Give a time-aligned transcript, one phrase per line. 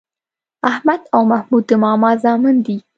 [0.69, 2.77] احمد او محمود د ماما زامن دي